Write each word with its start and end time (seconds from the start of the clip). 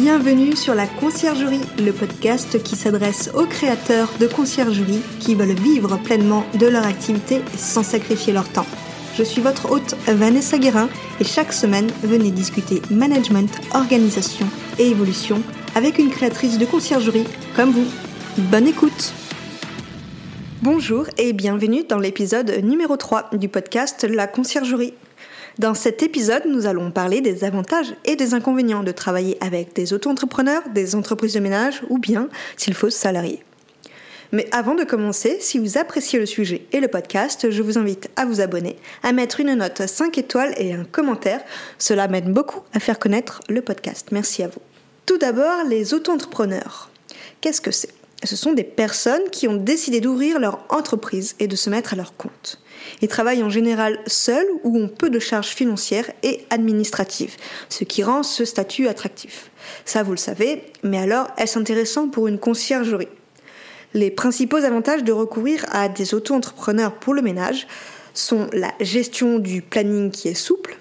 Bienvenue 0.00 0.56
sur 0.56 0.74
la 0.74 0.86
Conciergerie, 0.86 1.60
le 1.78 1.92
podcast 1.92 2.62
qui 2.62 2.74
s'adresse 2.74 3.30
aux 3.34 3.44
créateurs 3.44 4.08
de 4.18 4.26
conciergerie 4.26 5.02
qui 5.18 5.34
veulent 5.34 5.52
vivre 5.52 5.98
pleinement 5.98 6.46
de 6.58 6.66
leur 6.66 6.86
activité 6.86 7.42
sans 7.58 7.82
sacrifier 7.82 8.32
leur 8.32 8.48
temps. 8.48 8.64
Je 9.18 9.22
suis 9.22 9.42
votre 9.42 9.70
hôte 9.70 9.96
Vanessa 10.06 10.56
Guérin 10.56 10.88
et 11.20 11.24
chaque 11.24 11.52
semaine, 11.52 11.90
venez 12.02 12.30
discuter 12.30 12.80
management, 12.90 13.50
organisation 13.74 14.46
et 14.78 14.88
évolution 14.88 15.42
avec 15.74 15.98
une 15.98 16.08
créatrice 16.08 16.56
de 16.56 16.64
conciergerie 16.64 17.26
comme 17.54 17.70
vous. 17.70 17.86
Bonne 18.38 18.68
écoute 18.68 19.12
Bonjour 20.62 21.08
et 21.18 21.34
bienvenue 21.34 21.84
dans 21.86 21.98
l'épisode 21.98 22.50
numéro 22.62 22.96
3 22.96 23.32
du 23.34 23.50
podcast 23.50 24.06
La 24.08 24.26
Conciergerie. 24.26 24.94
Dans 25.58 25.74
cet 25.74 26.02
épisode, 26.02 26.44
nous 26.46 26.66
allons 26.66 26.90
parler 26.90 27.20
des 27.20 27.44
avantages 27.44 27.94
et 28.04 28.16
des 28.16 28.34
inconvénients 28.34 28.82
de 28.82 28.92
travailler 28.92 29.36
avec 29.40 29.74
des 29.74 29.92
auto-entrepreneurs, 29.92 30.62
des 30.74 30.94
entreprises 30.94 31.34
de 31.34 31.40
ménage 31.40 31.82
ou 31.88 31.98
bien, 31.98 32.28
s'il 32.56 32.74
faut, 32.74 32.90
salariés. 32.90 33.42
Mais 34.32 34.48
avant 34.52 34.74
de 34.74 34.84
commencer, 34.84 35.38
si 35.40 35.58
vous 35.58 35.76
appréciez 35.76 36.18
le 36.18 36.26
sujet 36.26 36.66
et 36.72 36.80
le 36.80 36.86
podcast, 36.86 37.50
je 37.50 37.62
vous 37.62 37.78
invite 37.78 38.10
à 38.14 38.24
vous 38.24 38.40
abonner, 38.40 38.76
à 39.02 39.12
mettre 39.12 39.40
une 39.40 39.54
note 39.54 39.86
5 39.86 40.16
étoiles 40.18 40.54
et 40.56 40.72
un 40.72 40.84
commentaire. 40.84 41.40
Cela 41.78 42.06
m'aide 42.06 42.32
beaucoup 42.32 42.60
à 42.72 42.78
faire 42.78 43.00
connaître 43.00 43.40
le 43.48 43.60
podcast. 43.60 44.08
Merci 44.12 44.44
à 44.44 44.48
vous. 44.48 44.62
Tout 45.04 45.18
d'abord, 45.18 45.64
les 45.68 45.94
auto-entrepreneurs. 45.94 46.90
Qu'est-ce 47.40 47.60
que 47.60 47.72
c'est? 47.72 47.99
Ce 48.22 48.36
sont 48.36 48.52
des 48.52 48.64
personnes 48.64 49.30
qui 49.32 49.48
ont 49.48 49.56
décidé 49.56 50.00
d'ouvrir 50.00 50.38
leur 50.38 50.64
entreprise 50.68 51.36
et 51.38 51.46
de 51.46 51.56
se 51.56 51.70
mettre 51.70 51.94
à 51.94 51.96
leur 51.96 52.16
compte. 52.16 52.60
Ils 53.00 53.08
travaillent 53.08 53.42
en 53.42 53.50
général 53.50 53.98
seuls 54.06 54.46
ou 54.62 54.78
ont 54.78 54.88
peu 54.88 55.08
de 55.08 55.18
charges 55.18 55.48
financières 55.48 56.10
et 56.22 56.44
administratives, 56.50 57.36
ce 57.68 57.84
qui 57.84 58.02
rend 58.02 58.22
ce 58.22 58.44
statut 58.44 58.88
attractif. 58.88 59.50
Ça, 59.84 60.02
vous 60.02 60.12
le 60.12 60.18
savez, 60.18 60.64
mais 60.82 60.98
alors 60.98 61.28
est-ce 61.38 61.58
intéressant 61.58 62.08
pour 62.08 62.28
une 62.28 62.38
conciergerie? 62.38 63.08
Les 63.94 64.10
principaux 64.10 64.58
avantages 64.58 65.02
de 65.02 65.12
recourir 65.12 65.64
à 65.72 65.88
des 65.88 66.14
auto-entrepreneurs 66.14 66.94
pour 66.94 67.14
le 67.14 67.22
ménage 67.22 67.66
sont 68.14 68.48
la 68.52 68.72
gestion 68.80 69.38
du 69.38 69.62
planning 69.62 70.10
qui 70.10 70.28
est 70.28 70.34
souple, 70.34 70.76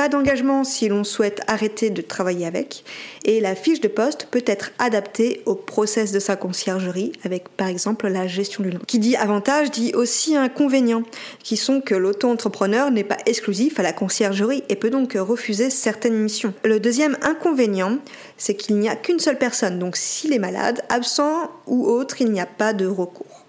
pas 0.00 0.08
d'engagement 0.08 0.64
si 0.64 0.88
l'on 0.88 1.04
souhaite 1.04 1.42
arrêter 1.46 1.90
de 1.90 2.00
travailler 2.00 2.46
avec. 2.46 2.84
Et 3.26 3.38
la 3.38 3.54
fiche 3.54 3.82
de 3.82 3.88
poste 3.88 4.28
peut 4.30 4.42
être 4.46 4.70
adaptée 4.78 5.42
au 5.44 5.54
process 5.54 6.10
de 6.10 6.18
sa 6.18 6.36
conciergerie 6.36 7.12
avec 7.22 7.50
par 7.50 7.68
exemple 7.68 8.08
la 8.08 8.26
gestion 8.26 8.62
du 8.62 8.70
nom. 8.70 8.80
Qui 8.86 8.98
dit 8.98 9.14
avantage 9.16 9.70
dit 9.70 9.92
aussi 9.92 10.38
inconvénient, 10.38 11.02
qui 11.42 11.58
sont 11.58 11.82
que 11.82 11.94
l'auto-entrepreneur 11.94 12.90
n'est 12.90 13.04
pas 13.04 13.18
exclusif 13.26 13.78
à 13.78 13.82
la 13.82 13.92
conciergerie 13.92 14.64
et 14.70 14.76
peut 14.76 14.88
donc 14.88 15.18
refuser 15.20 15.68
certaines 15.68 16.16
missions. 16.16 16.54
Le 16.64 16.80
deuxième 16.80 17.18
inconvénient, 17.20 17.98
c'est 18.38 18.54
qu'il 18.54 18.78
n'y 18.78 18.88
a 18.88 18.96
qu'une 18.96 19.18
seule 19.18 19.36
personne, 19.36 19.78
donc 19.78 19.98
s'il 19.98 20.32
est 20.32 20.38
malade, 20.38 20.80
absent 20.88 21.50
ou 21.66 21.86
autre, 21.86 22.22
il 22.22 22.32
n'y 22.32 22.40
a 22.40 22.46
pas 22.46 22.72
de 22.72 22.86
recours 22.86 23.39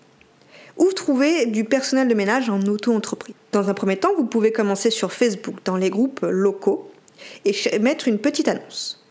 ou 0.82 0.92
trouver 0.92 1.46
du 1.46 1.64
personnel 1.64 2.08
de 2.08 2.16
ménage 2.16 2.50
en 2.50 2.60
auto-entreprise. 2.64 3.36
Dans 3.52 3.70
un 3.70 3.74
premier 3.74 3.98
temps, 3.98 4.12
vous 4.18 4.26
pouvez 4.26 4.52
commencer 4.52 4.90
sur 4.90 5.14
Facebook 5.14 5.58
dans 5.64 5.78
les 5.78 5.92
groupes 5.92 6.26
locaux 6.28 6.92
et 7.46 7.54
mettre 7.80 8.08
une 8.08 8.18
petite 8.18 8.48
annonce. 8.48 9.06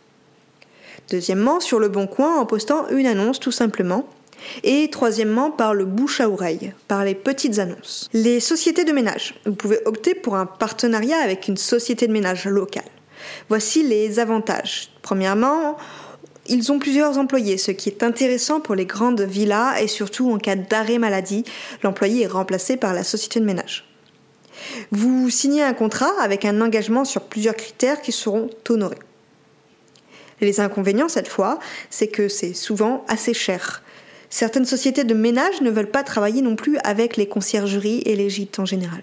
Deuxièmement, 1.11 1.61
sur 1.61 1.79
le 1.79 1.89
bon 1.89 2.09
coin 2.09 2.41
en 2.41 2.45
postant 2.45 2.89
une 2.89 3.07
annonce 3.07 3.39
tout 3.39 3.53
simplement. 3.53 4.07
Et 4.65 4.89
troisièmement, 4.91 5.51
par 5.51 5.75
le 5.75 5.85
bouche 5.85 6.21
à 6.21 6.29
oreille, 6.29 6.73
par 6.89 7.05
les 7.05 7.15
petites 7.15 7.59
annonces. 7.59 8.09
Les 8.15 8.41
sociétés 8.41 8.85
de 8.85 8.93
ménage. 8.93 9.35
Vous 9.45 9.55
pouvez 9.55 9.79
opter 9.85 10.15
pour 10.15 10.35
un 10.35 10.47
partenariat 10.47 11.19
avec 11.19 11.47
une 11.47 11.59
société 11.59 12.07
de 12.07 12.13
ménage 12.13 12.47
locale. 12.47 12.83
Voici 13.49 13.83
les 13.83 14.19
avantages. 14.19 14.91
Premièrement, 15.03 15.77
ils 16.51 16.73
ont 16.73 16.79
plusieurs 16.79 17.17
employés, 17.17 17.57
ce 17.59 17.71
qui 17.71 17.89
est 17.89 18.03
intéressant 18.03 18.61
pour 18.61 18.75
les 18.75 18.85
grandes 18.85 19.23
villas 19.23 19.81
et 19.81 19.87
surtout 19.87 20.31
en 20.33 20.39
cas 20.39 20.57
d'arrêt 20.57 20.99
maladie, 20.99 21.45
l'employé 21.83 22.25
est 22.25 22.27
remplacé 22.27 22.77
par 22.77 22.93
la 22.93 23.05
société 23.05 23.41
de 23.41 23.45
ménage. 23.45 23.87
Vous 24.91 25.31
signez 25.31 25.63
un 25.63 25.73
contrat 25.73 26.11
avec 26.21 26.45
un 26.45 26.61
engagement 26.61 27.05
sur 27.05 27.23
plusieurs 27.23 27.57
critères 27.57 28.03
qui 28.03 28.13
seront 28.13 28.51
honorés. 28.69 28.99
Les 30.41 30.61
inconvénients 30.61 31.09
cette 31.09 31.29
fois, 31.29 31.59
c'est 31.89 32.09
que 32.09 32.29
c'est 32.29 32.55
souvent 32.55 33.05
assez 33.09 33.35
cher. 33.35 33.83
Certaines 34.29 34.65
sociétés 34.65 35.05
de 35.05 35.15
ménage 35.15 35.61
ne 35.61 35.71
veulent 35.71 35.91
pas 35.91 36.03
travailler 36.03 36.43
non 36.43 36.57
plus 36.57 36.79
avec 36.85 37.17
les 37.17 37.29
conciergeries 37.29 38.03
et 38.07 38.17
les 38.17 38.31
gîtes 38.31 38.59
en 38.59 38.65
général. 38.65 39.03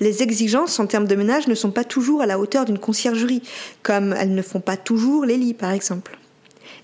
Les 0.00 0.22
exigences 0.22 0.78
en 0.80 0.86
termes 0.86 1.06
de 1.06 1.14
ménage 1.14 1.46
ne 1.46 1.54
sont 1.54 1.70
pas 1.70 1.84
toujours 1.84 2.22
à 2.22 2.26
la 2.26 2.38
hauteur 2.38 2.64
d'une 2.64 2.78
conciergerie, 2.78 3.42
comme 3.82 4.12
elles 4.12 4.34
ne 4.34 4.42
font 4.42 4.60
pas 4.60 4.76
toujours 4.76 5.24
les 5.24 5.36
lits 5.36 5.54
par 5.54 5.70
exemple. 5.70 6.19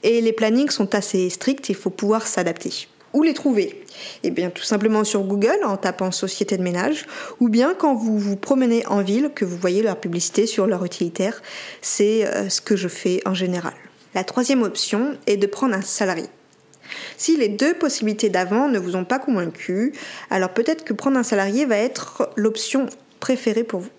Et 0.07 0.21
les 0.21 0.33
plannings 0.33 0.71
sont 0.71 0.95
assez 0.95 1.29
stricts, 1.31 1.69
il 1.69 1.75
faut 1.75 1.91
pouvoir 1.91 2.29
s'adapter. 2.29 2.87
Où 3.13 3.25
les 3.25 3.35
trouver? 3.35 3.83
Eh 4.23 4.31
bien 4.31 4.51
tout 4.51 4.63
simplement 4.63 5.03
sur 5.03 5.25
Google 5.25 5.59
en 5.65 5.77
tapant 5.77 6.13
société 6.13 6.57
de 6.57 6.63
ménage, 6.63 7.07
ou 7.41 7.49
bien 7.49 7.75
quand 7.75 7.97
vous 7.97 8.17
vous 8.17 8.37
promenez 8.37 8.87
en 8.87 9.03
ville, 9.03 9.33
que 9.35 9.45
vous 9.45 9.57
voyez 9.57 9.83
leur 9.83 9.99
publicité 9.99 10.47
sur 10.47 10.69
leur 10.69 10.85
utilitaire, 10.85 11.43
c'est 11.83 12.25
euh, 12.25 12.49
ce 12.49 12.61
que 12.61 12.77
je 12.77 12.87
fais 12.87 13.21
en 13.27 13.35
général. 13.35 13.73
La 14.15 14.23
troisième 14.23 14.63
option 14.63 15.19
est 15.27 15.39
de 15.39 15.47
prendre 15.49 15.75
un 15.75 15.83
salarié. 15.83 16.27
Si 17.17 17.37
les 17.37 17.49
deux 17.49 17.75
possibilités 17.75 18.29
d'avant 18.29 18.69
ne 18.69 18.79
vous 18.79 18.95
ont 18.95 19.05
pas 19.05 19.19
convaincu, 19.19 19.93
alors 20.31 20.51
peut-être 20.51 20.85
que 20.85 20.93
prendre 20.93 21.19
un 21.19 21.25
salarié 21.25 21.65
va 21.65 21.79
être 21.79 22.31
l'option 22.37 22.87
préférée 23.19 23.65
pour 23.65 23.81
vous. 23.81 23.91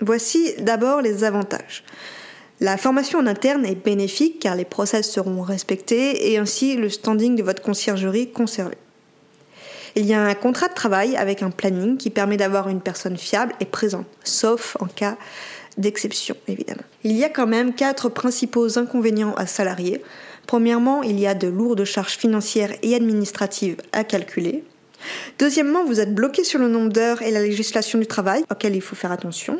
Voici 0.00 0.54
d'abord 0.60 1.02
les 1.02 1.24
avantages. 1.24 1.82
La 2.60 2.78
formation 2.78 3.18
en 3.18 3.26
interne 3.26 3.66
est 3.66 3.74
bénéfique 3.74 4.40
car 4.40 4.56
les 4.56 4.64
process 4.64 5.10
seront 5.10 5.42
respectés 5.42 6.32
et 6.32 6.38
ainsi 6.38 6.76
le 6.76 6.88
standing 6.88 7.36
de 7.36 7.42
votre 7.42 7.62
conciergerie 7.62 8.30
conservé. 8.30 8.76
Il 9.94 10.06
y 10.06 10.14
a 10.14 10.22
un 10.22 10.34
contrat 10.34 10.68
de 10.68 10.74
travail 10.74 11.16
avec 11.16 11.42
un 11.42 11.50
planning 11.50 11.98
qui 11.98 12.08
permet 12.08 12.38
d'avoir 12.38 12.68
une 12.68 12.80
personne 12.80 13.18
fiable 13.18 13.54
et 13.60 13.66
présente, 13.66 14.06
sauf 14.24 14.76
en 14.80 14.86
cas 14.86 15.16
d'exception 15.76 16.34
évidemment. 16.48 16.82
Il 17.04 17.12
y 17.12 17.24
a 17.24 17.28
quand 17.28 17.46
même 17.46 17.74
quatre 17.74 18.08
principaux 18.08 18.78
inconvénients 18.78 19.34
à 19.34 19.46
salarier. 19.46 20.02
Premièrement, 20.46 21.02
il 21.02 21.20
y 21.20 21.26
a 21.26 21.34
de 21.34 21.48
lourdes 21.48 21.84
charges 21.84 22.16
financières 22.16 22.72
et 22.82 22.94
administratives 22.94 23.76
à 23.92 24.02
calculer. 24.04 24.64
Deuxièmement, 25.38 25.84
vous 25.84 26.00
êtes 26.00 26.14
bloqué 26.14 26.42
sur 26.42 26.58
le 26.58 26.68
nombre 26.68 26.90
d'heures 26.90 27.20
et 27.20 27.30
la 27.30 27.42
législation 27.42 27.98
du 27.98 28.06
travail 28.06 28.44
auquel 28.50 28.74
il 28.74 28.80
faut 28.80 28.96
faire 28.96 29.12
attention. 29.12 29.58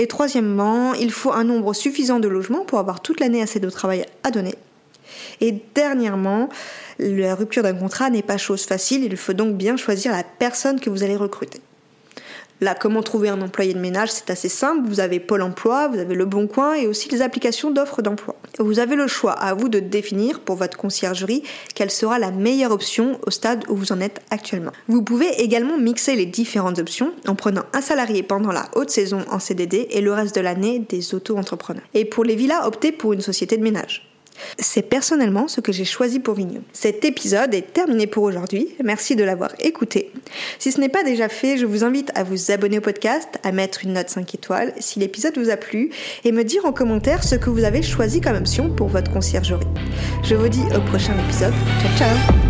Et 0.00 0.06
troisièmement, 0.06 0.94
il 0.94 1.10
faut 1.10 1.30
un 1.30 1.44
nombre 1.44 1.74
suffisant 1.74 2.20
de 2.20 2.26
logements 2.26 2.64
pour 2.64 2.78
avoir 2.78 3.02
toute 3.02 3.20
l'année 3.20 3.42
assez 3.42 3.60
de 3.60 3.68
travail 3.68 4.06
à 4.22 4.30
donner. 4.30 4.54
Et 5.42 5.52
dernièrement, 5.74 6.48
la 6.98 7.34
rupture 7.34 7.62
d'un 7.62 7.74
contrat 7.74 8.08
n'est 8.08 8.22
pas 8.22 8.38
chose 8.38 8.64
facile, 8.64 9.04
il 9.04 9.18
faut 9.18 9.34
donc 9.34 9.58
bien 9.58 9.76
choisir 9.76 10.12
la 10.12 10.24
personne 10.24 10.80
que 10.80 10.88
vous 10.88 11.02
allez 11.02 11.16
recruter. 11.16 11.60
Là, 12.60 12.74
comment 12.74 13.02
trouver 13.02 13.30
un 13.30 13.40
employé 13.40 13.72
de 13.72 13.78
ménage, 13.78 14.10
c'est 14.10 14.28
assez 14.28 14.50
simple. 14.50 14.86
Vous 14.86 15.00
avez 15.00 15.18
Pôle 15.18 15.40
emploi, 15.40 15.88
vous 15.88 15.98
avez 15.98 16.14
Le 16.14 16.26
Bon 16.26 16.46
Coin 16.46 16.74
et 16.74 16.86
aussi 16.86 17.08
les 17.08 17.22
applications 17.22 17.70
d'offres 17.70 18.02
d'emploi. 18.02 18.36
Vous 18.58 18.78
avez 18.78 18.96
le 18.96 19.06
choix 19.06 19.32
à 19.32 19.54
vous 19.54 19.70
de 19.70 19.80
définir 19.80 20.40
pour 20.40 20.56
votre 20.56 20.76
conciergerie 20.76 21.42
quelle 21.74 21.90
sera 21.90 22.18
la 22.18 22.30
meilleure 22.30 22.72
option 22.72 23.18
au 23.26 23.30
stade 23.30 23.64
où 23.68 23.76
vous 23.76 23.92
en 23.92 24.00
êtes 24.00 24.20
actuellement. 24.30 24.72
Vous 24.88 25.02
pouvez 25.02 25.40
également 25.40 25.78
mixer 25.78 26.16
les 26.16 26.26
différentes 26.26 26.78
options 26.78 27.12
en 27.26 27.34
prenant 27.34 27.62
un 27.72 27.80
salarié 27.80 28.22
pendant 28.22 28.52
la 28.52 28.68
haute 28.74 28.90
saison 28.90 29.24
en 29.30 29.38
CDD 29.38 29.88
et 29.90 30.02
le 30.02 30.12
reste 30.12 30.34
de 30.34 30.42
l'année 30.42 30.80
des 30.80 31.14
auto-entrepreneurs. 31.14 31.84
Et 31.94 32.04
pour 32.04 32.24
les 32.24 32.36
villas, 32.36 32.66
optez 32.66 32.92
pour 32.92 33.14
une 33.14 33.22
société 33.22 33.56
de 33.56 33.62
ménage. 33.62 34.06
C'est 34.58 34.82
personnellement 34.82 35.48
ce 35.48 35.60
que 35.60 35.72
j'ai 35.72 35.84
choisi 35.84 36.20
pour 36.20 36.34
Vignon. 36.34 36.62
Cet 36.72 37.04
épisode 37.04 37.54
est 37.54 37.72
terminé 37.72 38.06
pour 38.06 38.24
aujourd'hui. 38.24 38.68
Merci 38.82 39.16
de 39.16 39.24
l'avoir 39.24 39.50
écouté. 39.60 40.09
Si 40.58 40.72
ce 40.72 40.80
n'est 40.80 40.88
pas 40.88 41.02
déjà 41.02 41.28
fait, 41.28 41.56
je 41.56 41.66
vous 41.66 41.84
invite 41.84 42.10
à 42.14 42.24
vous 42.24 42.50
abonner 42.50 42.78
au 42.78 42.82
podcast, 42.82 43.38
à 43.42 43.52
mettre 43.52 43.84
une 43.84 43.94
note 43.94 44.08
5 44.08 44.34
étoiles 44.34 44.72
si 44.78 44.98
l'épisode 44.98 45.36
vous 45.38 45.50
a 45.50 45.56
plu 45.56 45.90
et 46.24 46.32
me 46.32 46.44
dire 46.44 46.64
en 46.64 46.72
commentaire 46.72 47.24
ce 47.24 47.34
que 47.34 47.50
vous 47.50 47.64
avez 47.64 47.82
choisi 47.82 48.20
comme 48.20 48.36
option 48.36 48.70
pour 48.74 48.88
votre 48.88 49.12
conciergerie. 49.12 49.66
Je 50.22 50.34
vous 50.34 50.48
dis 50.48 50.64
au 50.76 50.80
prochain 50.80 51.14
épisode. 51.26 51.54
Ciao 51.82 51.98
ciao 51.98 52.49